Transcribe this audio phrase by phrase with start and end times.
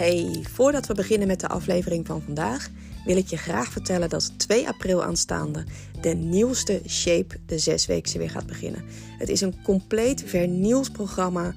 [0.00, 2.68] Hey, voordat we beginnen met de aflevering van vandaag,
[3.04, 5.64] wil ik je graag vertellen dat 2 april aanstaande
[6.00, 8.84] de nieuwste Shape de zesweekse weer gaat beginnen.
[9.18, 11.52] Het is een compleet vernieuwd programma,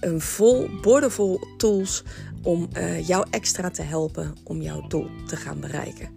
[0.00, 2.02] een vol, bordevol tools
[2.42, 6.08] om uh, jou extra te helpen om jouw doel te gaan bereiken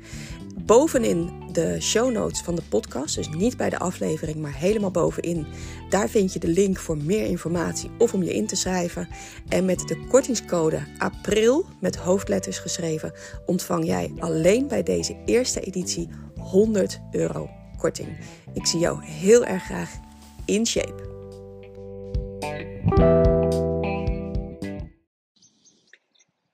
[0.66, 5.46] bovenin de show notes van de podcast, dus niet bij de aflevering, maar helemaal bovenin.
[5.90, 9.08] Daar vind je de link voor meer informatie of om je in te schrijven.
[9.48, 13.14] En met de kortingscode APRIL met hoofdletters geschreven
[13.46, 18.18] ontvang jij alleen bij deze eerste editie 100 euro korting.
[18.54, 20.00] Ik zie jou heel erg graag
[20.46, 21.08] in shape.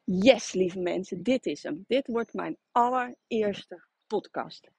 [0.03, 1.83] Yes, lieve mensen, dit is hem.
[1.87, 3.83] Dit wordt mijn allereerste
[4.15, 4.69] podcast.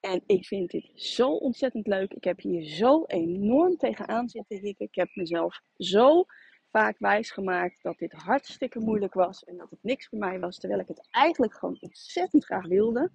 [0.00, 2.12] En ik vind dit zo ontzettend leuk.
[2.12, 4.86] Ik heb hier zo enorm tegenaan zitten hikken.
[4.86, 6.24] Ik heb mezelf zo
[6.70, 10.80] vaak wijsgemaakt dat dit hartstikke moeilijk was en dat het niks voor mij was, terwijl
[10.80, 13.10] ik het eigenlijk gewoon ontzettend graag wilde.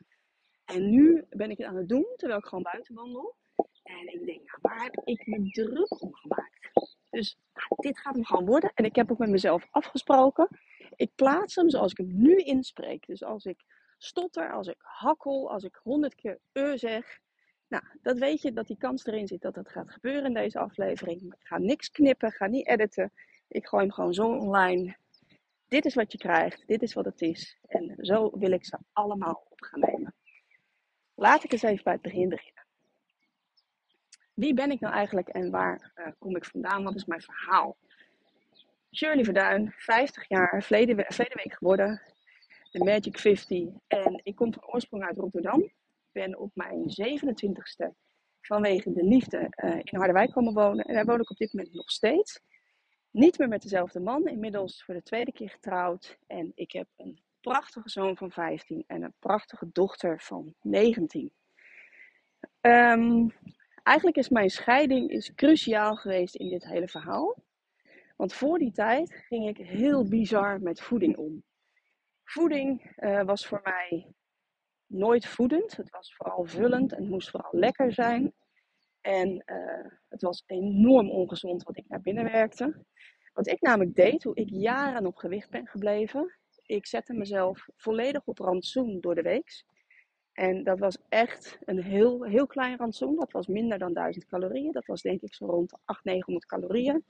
[0.66, 3.36] En nu ben ik het aan het doen, terwijl ik gewoon buiten wandel.
[3.84, 6.72] En ik denk, nou, waar heb ik me druk om gemaakt?
[7.09, 8.72] Dus nou, dit gaat hem gewoon worden.
[8.76, 10.48] En ik heb ook met mezelf afgesproken.
[10.96, 13.06] Ik plaats hem zoals ik hem nu inspreek.
[13.08, 13.64] Dus als ik
[14.04, 17.20] stotter, als ik hakkel, als ik honderd keer e zeg.
[17.68, 20.60] Nou, dat weet je dat die kans erin zit dat dat gaat gebeuren in deze
[20.60, 21.22] aflevering.
[21.22, 23.12] ik ga niks knippen, ga niet editen.
[23.48, 24.98] Ik gooi hem gewoon zo online.
[25.68, 27.58] Dit is wat je krijgt, dit is wat het is.
[27.68, 30.16] En zo wil ik ze allemaal op gaan nemen.
[31.16, 32.66] Laat ik eens even bij het begin beginnen.
[34.34, 36.84] Wie ben ik nou eigenlijk en waar uh, kom ik vandaan?
[36.84, 37.78] Wat is mijn verhaal?
[38.96, 42.11] Shirley Verduin, 50 jaar, verleden, verleden week geworden
[42.72, 43.68] de Magic 50.
[43.88, 45.62] En ik kom van oorsprong uit Rotterdam.
[45.62, 47.90] Ik ben op mijn 27ste
[48.42, 50.86] vanwege de liefde uh, in Harderwijk komen wonen.
[50.86, 52.42] En daar woon ik op dit moment nog steeds.
[53.12, 56.18] Niet meer met dezelfde man, inmiddels voor de tweede keer getrouwd.
[56.28, 61.22] En ik heb een prachtige zoon van 15 en een prachtige dochter van 19.
[61.22, 61.31] Um,
[62.62, 63.28] ehm,
[63.84, 67.36] eigenlijk is mijn scheiding is cruciaal geweest in dit hele verhaal.
[68.16, 71.44] Want voor die tijd ging ik heel bizar met voeding om.
[72.24, 74.08] Voeding uh, was voor mij
[74.86, 75.78] nooit voedend.
[75.78, 78.34] Het was vooral vullend en het moest vooral lekker zijn.
[79.02, 82.86] En uh, het was enorm ongezond wat ik naar binnen werkte.
[83.34, 86.38] Wat ik namelijk deed, hoe ik jaren op gewicht ben gebleven.
[86.66, 89.64] Ik zette mezelf volledig op rantsoen door de week.
[90.34, 93.16] En dat was echt een heel, heel klein rantsoen.
[93.16, 94.72] Dat was minder dan 1000 calorieën.
[94.72, 97.06] Dat was denk ik zo rond 800, 900 calorieën.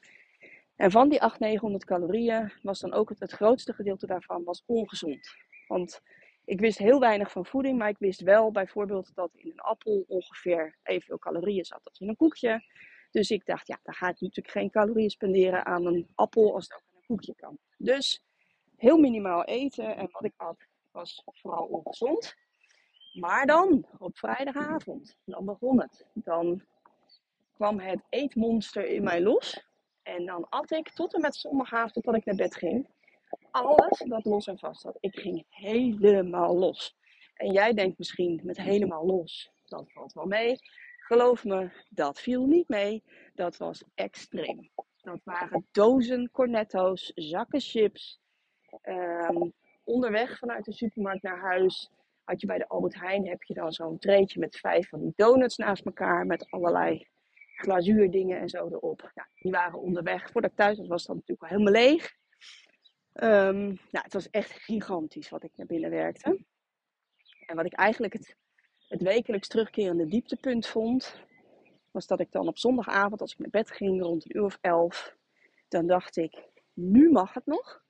[0.82, 5.36] En van die 800, 900 calorieën was dan ook het, grootste gedeelte daarvan was ongezond.
[5.68, 6.02] Want
[6.46, 10.06] ik wist heel weinig van voeding, maar ik wist wel bijvoorbeeld dat in een appel
[10.08, 12.64] ongeveer evenveel calorieën zat als in een koekje.
[13.12, 16.64] Dus ik dacht, ja, daar ga ik natuurlijk geen calorieën spenderen aan een appel als
[16.64, 17.58] het ook aan een koekje kan.
[17.78, 18.24] Dus
[18.76, 22.36] heel minimaal eten en wat ik at was vooral ongezond.
[23.14, 26.06] Maar dan, op vrijdagavond, dan begon het.
[26.14, 26.62] Dan
[27.54, 29.70] kwam het eetmonster in mij los.
[30.04, 32.88] En dan at ik tot en met zondagavond, totdat ik naar bed ging,
[33.52, 34.98] alles dat los en vast zat.
[35.00, 36.96] Ik ging helemaal los.
[37.36, 40.56] En jij denkt misschien met helemaal los, dat valt wel mee.
[40.98, 43.04] Geloof me, dat viel niet mee.
[43.34, 44.70] Dat was extreem.
[45.02, 48.20] Dat waren dozen cornetto's, zakken chips.
[48.82, 49.50] Ehm,
[49.84, 51.92] onderweg vanuit de supermarkt naar huis
[52.24, 55.14] had je bij de Albert Heijn heb je dan zo'n treetje met vijf van die
[55.16, 57.08] donuts naast elkaar met allerlei
[57.62, 59.12] glazuurdingen en zo erop.
[59.36, 60.32] Die waren onderweg.
[60.32, 62.20] Voordat ik thuis was, was dat natuurlijk al helemaal leeg.
[63.14, 66.40] Um, nou, het was echt gigantisch wat ik naar binnen werkte.
[67.46, 68.36] En wat ik eigenlijk het,
[68.88, 71.20] het wekelijks terugkerende dieptepunt vond,
[71.92, 74.58] was dat ik dan op zondagavond, als ik naar bed ging rond een uur of
[74.62, 75.16] elf,
[75.68, 77.84] dan dacht ik, nu mag het nog.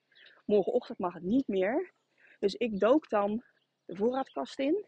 [0.45, 1.93] Morgenochtend mag het niet meer.
[2.39, 3.43] Dus ik dook dan
[3.85, 4.85] de voorraadkast in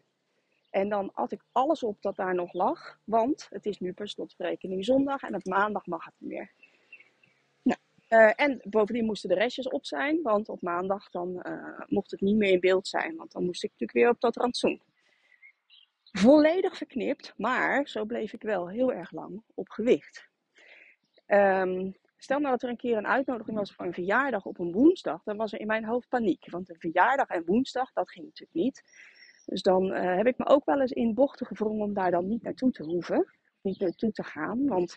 [0.74, 2.98] en dan at ik alles op dat daar nog lag.
[3.04, 6.52] Want het is nu per slotverrekening zondag en op maandag mag het niet meer.
[7.62, 7.78] Nou,
[8.08, 10.22] uh, en bovendien moesten de restjes op zijn.
[10.22, 13.16] Want op maandag dan uh, mocht het niet meer in beeld zijn.
[13.16, 14.82] Want dan moest ik natuurlijk weer op dat rantsoen.
[16.12, 20.28] Volledig verknipt, maar zo bleef ik wel heel erg lang op gewicht.
[21.26, 24.72] Um, stel nou dat er een keer een uitnodiging was voor een verjaardag op een
[24.72, 25.22] woensdag.
[25.22, 26.50] Dan was er in mijn hoofd paniek.
[26.50, 28.82] Want een verjaardag en woensdag, dat ging natuurlijk niet.
[29.44, 32.28] Dus dan uh, heb ik me ook wel eens in bochten gevrongen om daar dan
[32.28, 33.34] niet naartoe te hoeven.
[33.62, 34.96] Niet naartoe te gaan, want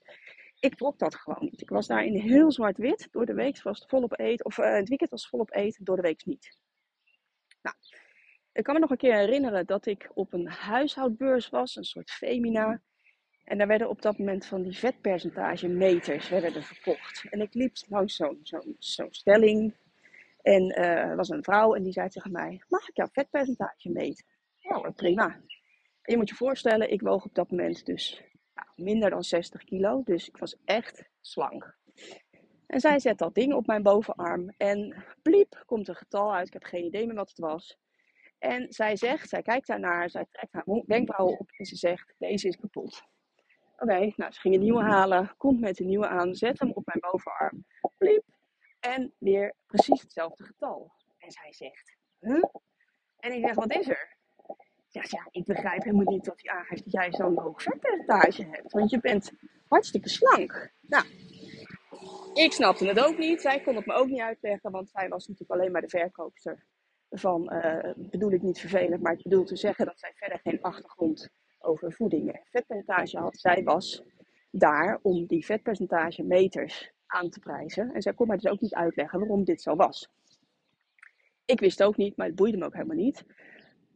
[0.60, 1.62] ik trok dat gewoon niet.
[1.62, 3.08] Ik was daar in heel zwart-wit.
[3.12, 4.46] Door de week was het volop eten.
[4.46, 6.58] Of uh, het weekend was volop eten, door de week niet.
[7.62, 7.76] Nou,
[8.52, 11.76] ik kan me nog een keer herinneren dat ik op een huishoudbeurs was.
[11.76, 12.82] Een soort femina.
[13.44, 17.26] En daar werden op dat moment van die vetpercentage meters werden er verkocht.
[17.30, 19.76] En ik liep langs zo'n zo, zo stelling
[20.42, 23.90] En uh, er was een vrouw en die zei tegen mij: Mag ik jouw vetpercentage
[23.90, 24.26] meten?
[24.68, 25.42] Nou, prima.
[26.02, 28.24] Je moet je voorstellen, ik woog op dat moment dus
[28.54, 30.02] nou, minder dan 60 kilo.
[30.04, 31.78] Dus ik was echt slank.
[32.68, 34.50] En zij zet dat ding op mijn bovenarm.
[34.58, 36.48] En bliep, komt een getal uit.
[36.48, 37.78] Ik heb geen idee meer wat het was.
[38.40, 42.48] En zij zegt, zij kijkt daarnaar, zij trekt haar wenkbrauwen op en ze zegt, deze
[42.48, 43.02] is kapot.
[43.78, 46.86] Oké, nou ze ging een nieuwe halen, komt met een nieuwe aan, zet hem op
[46.86, 47.66] mijn bovenarm.
[47.98, 48.24] Bliep.
[48.80, 50.92] En weer precies hetzelfde getal.
[51.18, 52.44] En zij zegt, huh?
[53.18, 54.07] En ik zeg, wat is er?
[55.04, 58.72] Ja, ik begrijp helemaal niet dat hij aangeeft dat jij zo'n hoog vetpercentage hebt.
[58.72, 59.32] Want je bent
[59.68, 60.72] hartstikke slank.
[60.82, 61.06] Nou,
[62.34, 63.42] ik snapte het ook niet.
[63.42, 66.66] Zij kon het me ook niet uitleggen, want zij was natuurlijk alleen maar de verkoopster
[67.10, 70.62] van, uh, bedoel ik niet vervelend, maar ik bedoel te zeggen dat zij verder geen
[70.62, 71.30] achtergrond
[71.60, 73.38] over voeding en vetpercentage had.
[73.38, 74.04] Zij was
[74.52, 77.94] daar om die vetpercentage meters aan te prijzen.
[77.94, 80.10] En zij kon mij dus ook niet uitleggen waarom dit zo was.
[81.46, 83.26] Ik wist ook niet, maar het boeide me ook helemaal niet.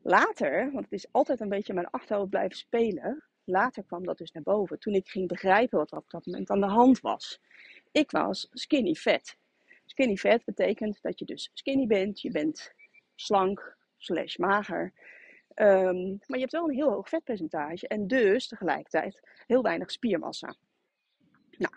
[0.04, 3.24] Later, want het is altijd een beetje mijn achterhoofd blijven spelen.
[3.44, 4.80] Later kwam dat dus naar boven.
[4.80, 7.42] Toen ik ging begrijpen wat er op dat moment aan de hand was.
[7.92, 9.38] Ik was skinny fat.
[9.86, 12.22] Skinny fat betekent dat je dus skinny bent.
[12.22, 12.74] Je bent
[13.16, 14.94] slank slash mager.
[15.56, 17.88] Um, maar je hebt wel een heel hoog vetpercentage.
[17.88, 20.56] En dus tegelijkertijd heel weinig spiermassa.
[21.58, 21.74] Nou,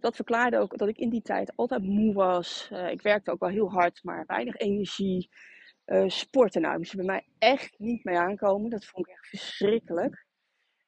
[0.00, 2.68] dat verklaarde ook dat ik in die tijd altijd moe was.
[2.72, 5.28] Uh, ik werkte ook wel heel hard, maar weinig energie.
[5.86, 8.70] Uh, sporten, nou, moest je bij mij echt niet mee aankomen.
[8.70, 10.26] Dat vond ik echt verschrikkelijk.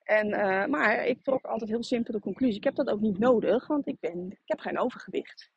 [0.02, 3.18] En, uh, maar ik trok altijd heel simpel de conclusie: ik heb dat ook niet
[3.18, 5.50] nodig, want ik, ben, ik heb geen overgewicht.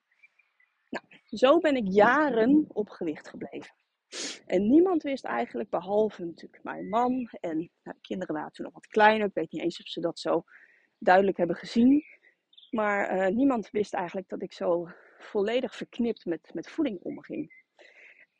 [0.90, 3.76] Nou, zo ben ik jaren op gewicht gebleven.
[4.46, 8.74] En niemand wist eigenlijk, behalve natuurlijk mijn man en nou, de kinderen waren toen nog
[8.74, 9.28] wat kleiner.
[9.28, 10.44] Ik weet niet eens of ze dat zo
[10.98, 12.04] duidelijk hebben gezien.
[12.70, 17.61] Maar uh, niemand wist eigenlijk dat ik zo volledig verknipt met, met voeding omging.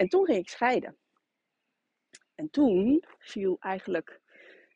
[0.02, 0.98] En toen ging ik scheiden.
[2.36, 4.22] En toen viel eigenlijk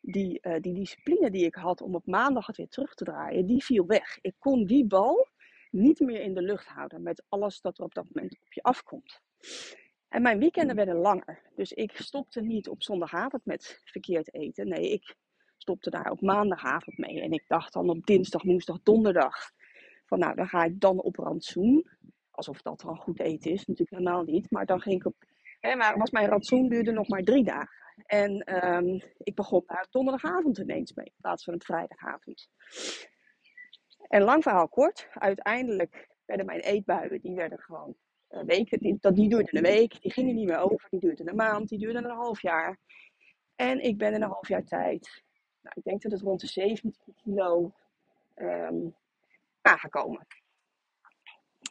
[0.01, 3.45] die, uh, die discipline die ik had om op maandag het weer terug te draaien,
[3.45, 4.17] die viel weg.
[4.21, 5.27] Ik kon die bal
[5.71, 8.61] niet meer in de lucht houden met alles dat er op dat moment op je
[8.61, 9.21] afkomt.
[10.07, 11.41] En mijn weekenden werden langer.
[11.55, 14.67] Dus ik stopte niet op zondagavond met verkeerd eten.
[14.67, 15.15] Nee, ik
[15.57, 17.21] stopte daar op maandagavond mee.
[17.21, 19.51] En ik dacht dan op dinsdag, woensdag, donderdag.
[20.05, 21.89] Van nou, dan ga ik dan op rantsoen.
[22.35, 23.65] Alsof dat dan goed eten is.
[23.65, 24.51] Natuurlijk helemaal niet.
[24.51, 25.15] Maar dan ging ik op.
[25.59, 27.83] Hè, maar was mijn rantsoen duurde nog maar drie dagen.
[28.05, 31.05] En um, ik begon daar donderdagavond ineens mee.
[31.05, 32.49] In plaats van een vrijdagavond.
[34.07, 35.07] En lang verhaal kort.
[35.11, 37.21] Uiteindelijk werden mijn eetbuien.
[37.21, 37.95] Die werden gewoon
[38.43, 41.35] weken, die, dat, die duurde een week, die gingen niet meer over, die duurde een
[41.35, 42.77] maand, die duurde een half jaar.
[43.55, 45.23] En ik ben in een half jaar tijd,
[45.61, 47.73] nou, ik denk dat het rond de 17 kilo
[48.35, 48.95] um,
[49.61, 50.27] aangekomen.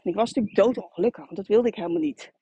[0.04, 2.32] En ik was natuurlijk doodongelukkig, want dat wilde ik helemaal niet.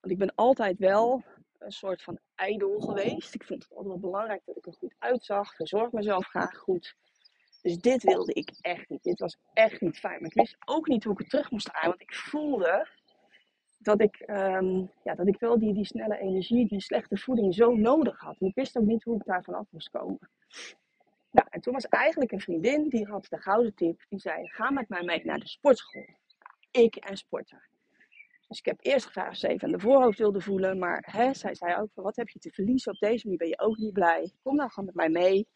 [0.00, 1.24] Want ik ben altijd wel
[1.58, 3.34] een soort van ijdel geweest.
[3.34, 5.54] Ik vond het altijd wel belangrijk dat ik er goed uitzag.
[5.54, 6.96] Verzorg mezelf graag goed.
[7.62, 9.02] Dus dit wilde ik echt niet.
[9.02, 10.20] Dit was echt niet fijn.
[10.20, 11.88] Maar ik wist ook niet hoe ik het terug moest draaien.
[11.88, 12.88] Want ik voelde
[13.78, 17.74] dat ik, um, ja, dat ik wel die, die snelle energie, die slechte voeding zo
[17.74, 18.36] nodig had.
[18.40, 20.30] En ik wist ook niet hoe ik daar vanaf moest komen.
[21.30, 24.04] Nou, en toen was eigenlijk een vriendin, die had de gouden tip.
[24.08, 26.06] Die zei, ga met mij mee naar de sportschool.
[26.70, 27.68] Ik en sporten.
[28.48, 30.78] Dus ik heb eerst gevraagd of ze even aan de voorhoofd wilde voelen.
[30.78, 32.92] Maar hè, zij zei ook, van, wat heb je te verliezen?
[32.92, 34.32] Op deze manier ben je ook niet blij.
[34.42, 35.48] Kom nou gewoon met mij mee.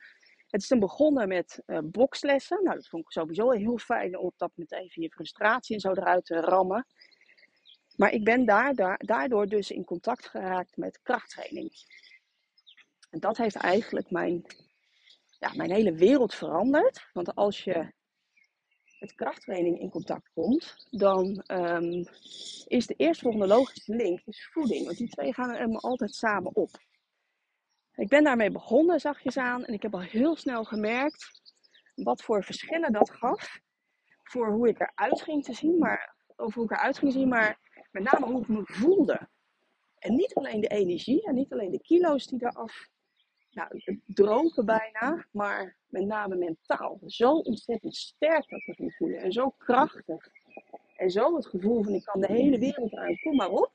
[0.46, 2.62] Het is dan begonnen met uh, bokslessen.
[2.62, 5.90] Nou, dat vond ik sowieso heel fijn om dat moment even je frustratie en zo
[5.90, 6.86] eruit te rammen.
[7.96, 11.70] Maar ik ben daar, daardoor dus in contact geraakt met krachttraining.
[13.10, 14.44] En dat heeft eigenlijk mijn,
[15.38, 17.08] ja, mijn hele wereld veranderd.
[17.12, 17.92] Want als je
[19.02, 22.06] met krachttraining in contact komt, dan um,
[22.66, 24.84] is de eerstvolgende logische link is voeding.
[24.84, 26.70] Want die twee gaan er altijd samen op.
[27.94, 29.64] Ik ben daarmee begonnen, zachtjes aan.
[29.64, 31.40] En ik heb al heel snel gemerkt
[31.94, 33.60] wat voor verschillen dat gaf.
[34.22, 37.58] Voor hoe ik eruit ging te zien, maar over hoe ik eruit ging zien, maar
[37.90, 39.28] met name hoe ik me voelde.
[39.98, 42.88] En niet alleen de energie en niet alleen de kilo's die eraf
[43.52, 46.98] nou, dropen bijna, maar met name mentaal.
[47.06, 50.28] Zo ontzettend sterk dat ik me voelen en zo krachtig.
[50.96, 53.72] En zo het gevoel van ik kan de hele wereld aan, kom maar op.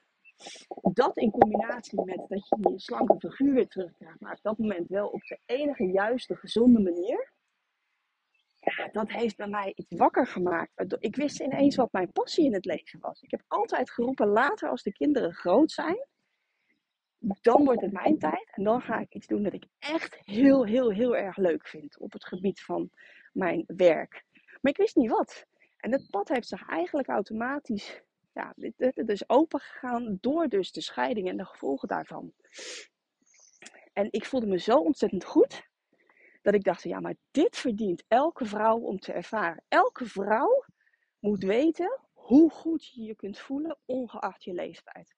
[0.93, 4.87] Dat in combinatie met dat je je slanke figuur weer terugkrijgt, maar op dat moment
[4.87, 7.35] wel op de enige juiste, gezonde manier
[8.91, 10.95] dat heeft bij mij iets wakker gemaakt.
[10.99, 13.21] Ik wist ineens wat mijn passie in het leven was.
[13.21, 16.07] Ik heb altijd geroepen, later als de kinderen groot zijn,
[17.41, 18.51] dan wordt het mijn tijd.
[18.51, 21.99] En dan ga ik iets doen dat ik echt heel, heel, heel erg leuk vind
[21.99, 22.89] op het gebied van
[23.33, 24.23] mijn werk.
[24.33, 25.45] Maar ik wist niet wat.
[25.77, 28.01] En het pad heeft zich eigenlijk automatisch
[28.37, 32.33] ja, het is open gegaan door dus de scheiding en de gevolgen daarvan.
[33.93, 35.67] En ik voelde me zo ontzettend goed
[36.41, 39.63] dat ik dacht, ja, maar dit verdient elke vrouw om te ervaren.
[39.67, 40.65] Elke vrouw
[41.19, 45.15] moet weten hoe goed je je kunt voelen, ongeacht je leeftijd.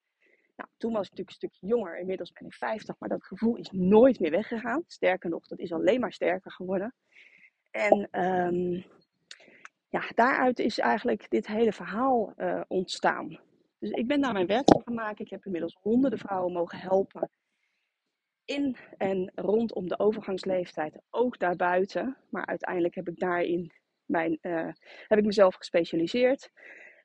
[0.60, 3.56] Nou, toen was ik natuurlijk een stukje jonger, inmiddels ben ik 50, maar dat gevoel
[3.56, 4.84] is nooit meer weggegaan.
[4.88, 6.96] Sterker nog, dat is alleen maar sterker geworden.
[7.72, 8.86] En um,
[9.90, 13.40] ja, daaruit is eigenlijk dit hele verhaal uh, ontstaan.
[13.80, 15.26] Dus ik ben daar mijn werk van gaan maken.
[15.26, 17.30] Ik heb inmiddels honderden vrouwen mogen helpen.
[18.46, 22.18] In en rondom de overgangsleeftijd, ook daarbuiten.
[22.30, 23.72] Maar uiteindelijk heb ik daarin
[24.06, 24.70] mijn, uh,
[25.08, 26.52] heb ik mezelf gespecialiseerd.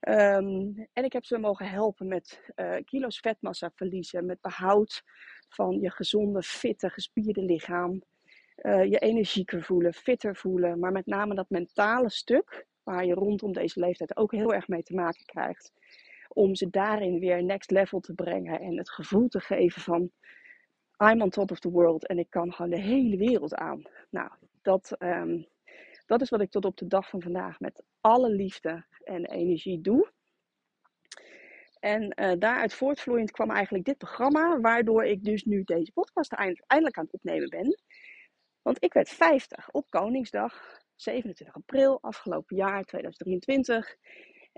[0.08, 5.02] Um, en ik heb ze mogen helpen met uh, kilo's vetmassa verliezen, met behoud
[5.48, 8.02] van je gezonde, fitte, gespierde lichaam.
[8.62, 13.52] Uh, je energieker voelen, fitter voelen, maar met name dat mentale stuk, waar je rondom
[13.52, 15.72] deze leeftijd ook heel erg mee te maken krijgt.
[16.28, 20.10] Om ze daarin weer next level te brengen en het gevoel te geven van
[20.98, 23.82] I'm on top of the world en ik kan gewoon de hele wereld aan.
[24.10, 24.30] Nou,
[24.62, 25.46] dat, um,
[26.06, 29.80] dat is wat ik tot op de dag van vandaag met alle liefde en energie
[29.80, 30.12] doe.
[31.80, 36.98] En uh, daaruit voortvloeiend kwam eigenlijk dit programma, waardoor ik dus nu deze podcast eindelijk
[36.98, 37.82] aan het opnemen ben.
[38.62, 43.96] Want ik werd 50 op Koningsdag, 27 april afgelopen jaar 2023.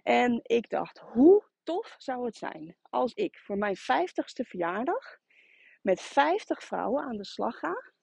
[0.03, 5.19] En ik dacht, hoe tof zou het zijn als ik voor mijn 50ste verjaardag
[5.83, 7.95] met 50 vrouwen aan de slag ga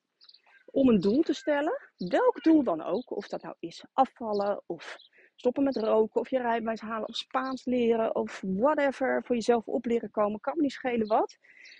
[0.73, 1.91] om een doel te stellen.
[1.97, 3.15] Welk doel dan ook.
[3.15, 4.97] Of dat nou is afvallen of
[5.35, 9.23] stoppen met roken of je rijbewijs halen of Spaans leren of whatever.
[9.23, 10.39] Voor jezelf op leren komen.
[10.39, 11.37] Kan me niet schelen wat.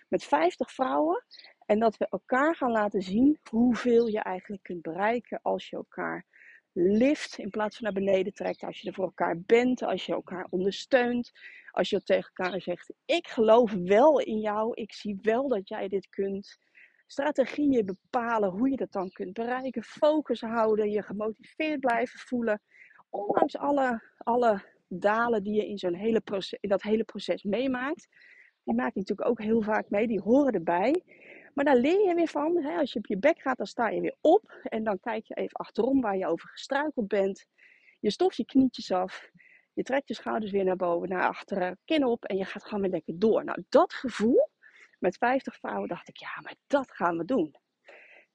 [0.08, 1.24] Met 50 vrouwen.
[1.66, 6.26] En dat we elkaar gaan laten zien hoeveel je eigenlijk kunt bereiken als je elkaar
[6.74, 8.64] lift in plaats van naar beneden trekt.
[8.64, 11.32] Als je er voor elkaar bent, als je elkaar ondersteunt.
[11.72, 15.88] Als je tegen elkaar zegt: Ik geloof wel in jou, ik zie wel dat jij
[15.88, 16.58] dit kunt.
[17.14, 19.84] Strategieën bepalen hoe je dat dan kunt bereiken.
[19.84, 22.62] Focus houden, je gemotiveerd blijven voelen.
[23.10, 28.08] Ondanks alle, alle dalen die je in, zo'n hele proces, in dat hele proces meemaakt.
[28.64, 31.04] Die maak je natuurlijk ook heel vaak mee, die horen erbij.
[31.54, 32.64] Maar daar leer je weer van.
[32.64, 32.78] Hè?
[32.78, 34.60] Als je op je bek gaat, dan sta je weer op.
[34.64, 37.46] En dan kijk je even achterom waar je over gestruikeld bent.
[38.00, 39.30] Je stoft je knietjes af.
[39.74, 42.26] Je trekt je schouders weer naar boven, naar achteren, kin op.
[42.26, 43.44] En je gaat gewoon weer lekker door.
[43.44, 44.52] Nou, dat gevoel
[45.04, 47.56] met 50 vrouwen dacht ik, ja, maar dat gaan we doen.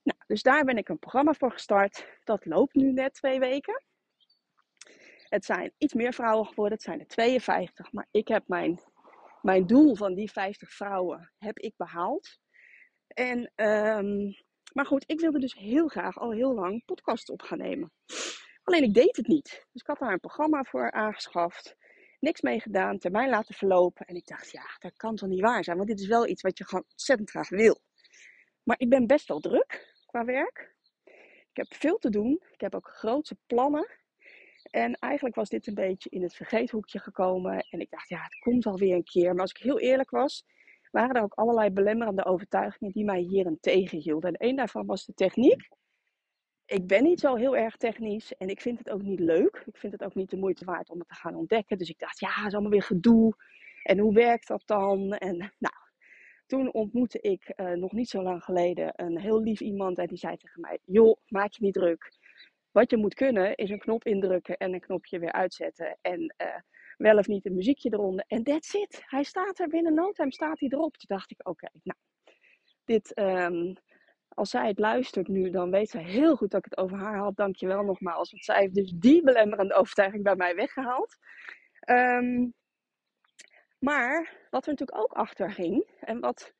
[0.02, 2.18] Nou, dus daar ben ik een programma voor gestart.
[2.24, 3.82] Dat loopt nu net twee weken.
[5.28, 6.72] Het zijn iets meer vrouwen geworden.
[6.72, 7.92] Het zijn er 52.
[7.92, 8.80] Maar ik heb mijn,
[9.42, 12.38] mijn doel van die 50 vrouwen heb ik behaald.
[13.06, 14.34] En, um,
[14.72, 17.92] maar goed, ik wilde dus heel graag al heel lang podcasts op gaan nemen.
[18.62, 19.66] Alleen ik deed het niet.
[19.72, 21.76] Dus ik had daar een programma voor aangeschaft.
[22.18, 24.06] Niks mee gedaan, termijn laten verlopen.
[24.06, 25.76] En ik dacht, ja, dat kan toch niet waar zijn.
[25.76, 27.80] Want dit is wel iets wat je gewoon ontzettend graag wil.
[28.62, 30.76] Maar ik ben best wel druk qua werk.
[31.50, 32.42] Ik heb veel te doen.
[32.52, 33.88] Ik heb ook grote plannen.
[34.70, 37.66] En eigenlijk was dit een beetje in het vergeethoekje gekomen.
[37.70, 39.32] En ik dacht, ja, het komt alweer een keer.
[39.32, 40.44] Maar als ik heel eerlijk was,
[40.90, 44.32] waren er ook allerlei belemmerende overtuigingen die mij hierin tegenhielden.
[44.32, 45.68] En een daarvan was de techniek.
[46.68, 49.62] Ik ben niet zo heel erg technisch en ik vind het ook niet leuk.
[49.66, 51.78] Ik vind het ook niet de moeite waard om het te gaan ontdekken.
[51.78, 53.34] Dus ik dacht, ja, het is allemaal weer gedoe.
[53.82, 55.12] En hoe werkt dat dan?
[55.12, 55.74] En nou,
[56.46, 60.18] toen ontmoette ik uh, nog niet zo lang geleden een heel lief iemand en die
[60.18, 62.12] zei tegen mij: Joh, maak je niet druk.
[62.70, 65.98] Wat je moet kunnen is een knop indrukken en een knopje weer uitzetten.
[66.00, 66.54] En uh,
[66.96, 68.24] wel of niet een muziekje eronder.
[68.28, 69.02] En that's it.
[69.04, 70.96] Hij staat er binnen no time, staat hij erop.
[70.96, 71.98] Toen dacht ik, oké, nou,
[72.84, 73.76] dit, um,
[74.38, 77.16] als zij het luistert nu, dan weet ze heel goed dat ik het over haar
[77.16, 77.36] had.
[77.36, 78.30] Dankjewel nogmaals.
[78.30, 81.16] Want zij heeft dus die belemmerende overtuiging bij mij weggehaald.
[81.90, 82.54] Um,
[83.78, 86.52] maar wat er natuurlijk ook achter ging, en wat,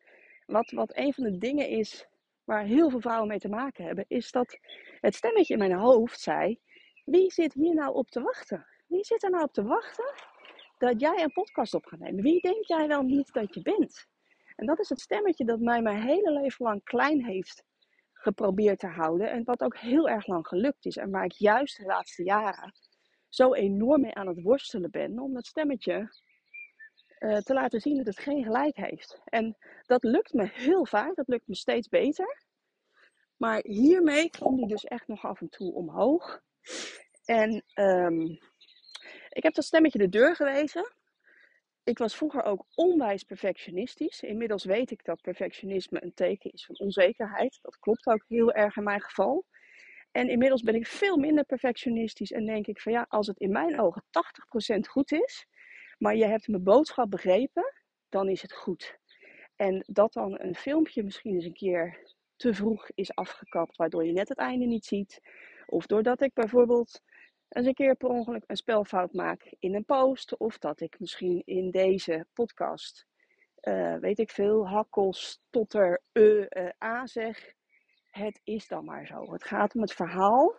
[0.47, 2.07] wat, wat een van de dingen is
[2.45, 4.59] waar heel veel vrouwen mee te maken hebben, is dat
[5.01, 6.61] het stemmetje in mijn hoofd zei:
[7.05, 8.67] Wie zit hier nou op te wachten?
[8.87, 10.15] Wie zit er nou op te wachten
[10.79, 12.23] dat jij een podcast op gaat nemen?
[12.23, 14.07] Wie denk jij wel niet dat je bent?
[14.57, 17.67] En dat is het stemmetje dat mij mijn hele leven lang klein heeft
[18.29, 19.31] geprobeerd te houden.
[19.31, 20.97] En wat ook heel erg lang gelukt is.
[20.97, 22.73] En waar ik juist de laatste jaren
[23.29, 25.19] zo enorm mee aan het worstelen ben.
[25.19, 26.13] Om dat stemmetje
[27.19, 29.21] uh, te laten zien dat het geen gelijk heeft.
[29.25, 29.57] En
[29.87, 31.15] dat lukt me heel vaak.
[31.15, 32.47] Dat lukt me steeds beter.
[33.37, 36.41] Maar hiermee komt hij dus echt nog af en toe omhoog.
[37.25, 38.39] En um,
[39.29, 40.93] ik heb dat stemmetje de deur gewezen.
[41.89, 44.23] Ik was vroeger ook onwijs perfectionistisch.
[44.23, 47.59] Inmiddels weet ik dat perfectionisme een teken is van onzekerheid.
[47.63, 49.45] Dat klopt ook heel erg in mijn geval.
[50.11, 53.53] En inmiddels ben ik veel minder perfectionistisch en denk ik van ja, als het in
[53.53, 54.05] mijn ogen
[54.77, 55.47] 80% goed is,
[55.99, 57.75] Maar je hebt mijn boodschap begrepen,
[58.09, 58.99] dan is het goed.
[59.57, 64.13] En dat dan een filmpje misschien eens een keer te vroeg is afgekapt, waardoor je
[64.13, 65.21] net het einde niet ziet.
[65.67, 67.03] Of doordat ik bijvoorbeeld
[67.49, 70.37] eens een keer per ongeluk een spelfout maak in een post.
[70.37, 73.07] Of dat ik misschien in deze podcast,
[73.63, 77.53] uh, weet ik veel, hakkels, totter, e, uh, a zeg.
[78.11, 79.33] Het is dan maar zo.
[79.33, 80.55] Het gaat om het verhaal.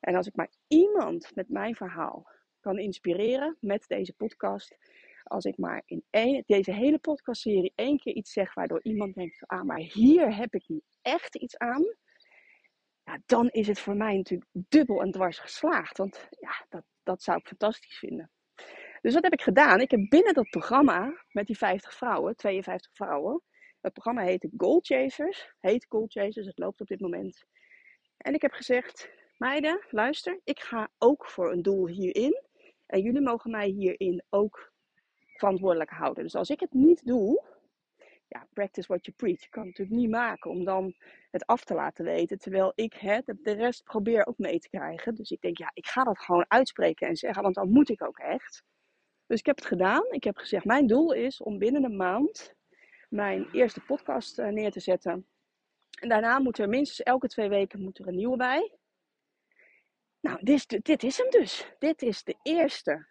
[0.00, 2.26] En als ik maar iemand met mijn verhaal
[2.60, 4.76] kan inspireren met deze podcast.
[5.24, 6.04] Als ik maar in
[6.46, 10.68] deze hele podcastserie één keer iets zeg waardoor iemand denkt: ah, maar hier heb ik
[10.68, 11.84] nu echt iets aan
[13.08, 15.98] ja, dan is het voor mij natuurlijk dubbel en dwars geslaagd.
[15.98, 18.30] Want ja, dat, dat zou ik fantastisch vinden.
[19.00, 19.80] Dus wat heb ik gedaan?
[19.80, 23.42] Ik heb binnen dat programma met die 50 vrouwen, 52 vrouwen.
[23.80, 25.52] Het programma heet Goal Chasers.
[25.60, 27.44] Heet Goal Chasers, het loopt op dit moment.
[28.16, 32.42] En ik heb gezegd, meiden, luister, ik ga ook voor een doel hierin.
[32.86, 34.72] En jullie mogen mij hierin ook
[35.36, 36.22] verantwoordelijk houden.
[36.22, 37.44] Dus als ik het niet doe,
[38.28, 39.42] ja, practice what you preach.
[39.42, 40.94] Ik kan het natuurlijk niet maken om dan
[41.30, 42.38] het af te laten weten.
[42.38, 45.14] Terwijl ik hè, de rest probeer ook mee te krijgen.
[45.14, 48.02] Dus ik denk, ja, ik ga dat gewoon uitspreken en zeggen, want dan moet ik
[48.02, 48.62] ook echt.
[49.26, 50.04] Dus ik heb het gedaan.
[50.10, 52.56] Ik heb gezegd, mijn doel is om binnen een maand
[53.08, 55.26] mijn eerste podcast eh, neer te zetten.
[56.00, 58.72] En daarna moet er minstens elke twee weken moet er een nieuwe bij.
[60.20, 61.72] Nou, dit, dit is hem dus.
[61.78, 63.06] Dit is de eerste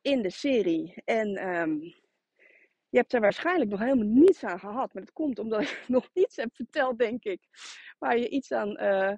[0.00, 1.02] in de serie.
[1.04, 1.94] En um,
[2.94, 4.94] je hebt er waarschijnlijk nog helemaal niets aan gehad.
[4.94, 7.40] Maar dat komt omdat ik nog niets heb verteld, denk ik.
[7.98, 9.12] Waar je iets aan, uh,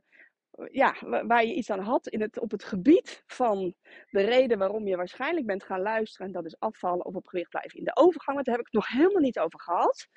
[0.70, 0.94] ja,
[1.26, 3.74] waar je iets aan had in het, op het gebied van
[4.10, 6.26] de reden waarom je waarschijnlijk bent gaan luisteren.
[6.26, 8.36] En dat is afvallen of op gewicht blijven in de overgang.
[8.36, 10.08] Daar heb ik het nog helemaal niet over gehad.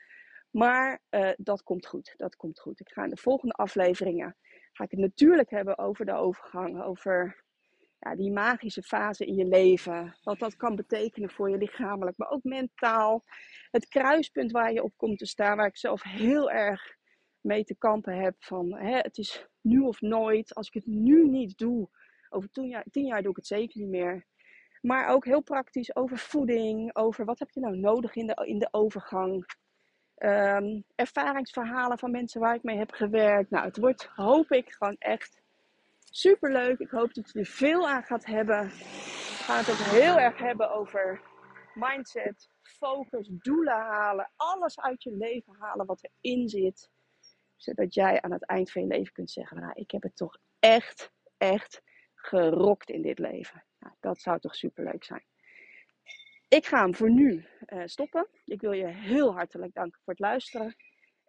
[0.50, 2.13] Maar uh, dat komt goed.
[2.18, 2.80] Dat komt goed.
[2.80, 4.36] Ik ga in de volgende afleveringen
[4.72, 6.84] ga ik het natuurlijk hebben over de overgang.
[6.84, 7.44] Over
[8.00, 10.18] ja, die magische fase in je leven.
[10.24, 13.24] Wat dat kan betekenen voor je lichamelijk, maar ook mentaal.
[13.72, 16.98] Het kruispunt waar je op komt te staan, waar ik zelf heel erg
[17.42, 18.35] mee te kampen heb.
[18.40, 20.55] Van hè, het is nu of nooit.
[20.55, 21.90] Als ik het nu niet doe,
[22.29, 24.25] over tien jaar, jaar doe ik het zeker niet meer.
[24.81, 28.59] Maar ook heel praktisch over voeding, over wat heb je nou nodig in de, in
[28.59, 29.57] de overgang.
[30.18, 33.50] Um, ervaringsverhalen van mensen waar ik mee heb gewerkt.
[33.50, 35.39] Nou, het wordt, hoop ik, gewoon echt
[36.11, 36.79] Super leuk.
[36.79, 38.67] Ik hoop dat je er veel aan gaat hebben.
[38.67, 41.22] We gaan het ook heel erg hebben over
[41.74, 44.31] mindset, focus, doelen halen.
[44.35, 46.89] Alles uit je leven halen wat erin zit.
[47.55, 50.37] Zodat jij aan het eind van je leven kunt zeggen: Nou, ik heb het toch
[50.59, 51.81] echt, echt
[52.15, 53.63] gerokt in dit leven.
[53.79, 55.24] Nou, dat zou toch super leuk zijn.
[56.48, 58.27] Ik ga hem voor nu uh, stoppen.
[58.45, 60.75] Ik wil je heel hartelijk danken voor het luisteren.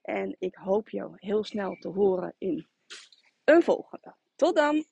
[0.03, 2.69] En ik hoop jou heel snel te horen in
[3.45, 4.17] een volgende.
[4.41, 4.85] Tot dan!